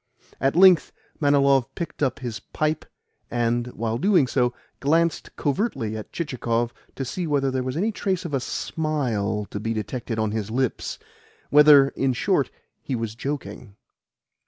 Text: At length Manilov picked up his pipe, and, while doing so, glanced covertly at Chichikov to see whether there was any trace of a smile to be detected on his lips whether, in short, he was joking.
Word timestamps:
At 0.39 0.55
length 0.55 0.91
Manilov 1.19 1.65
picked 1.75 2.01
up 2.01 2.17
his 2.17 2.39
pipe, 2.39 2.85
and, 3.29 3.67
while 3.67 3.99
doing 3.99 4.25
so, 4.25 4.51
glanced 4.79 5.35
covertly 5.35 5.95
at 5.95 6.11
Chichikov 6.11 6.73
to 6.95 7.05
see 7.05 7.27
whether 7.27 7.51
there 7.51 7.61
was 7.61 7.77
any 7.77 7.91
trace 7.91 8.25
of 8.25 8.33
a 8.33 8.39
smile 8.39 9.45
to 9.51 9.59
be 9.59 9.75
detected 9.75 10.17
on 10.17 10.31
his 10.31 10.49
lips 10.49 10.97
whether, 11.51 11.89
in 11.89 12.13
short, 12.13 12.49
he 12.81 12.95
was 12.95 13.13
joking. 13.13 13.75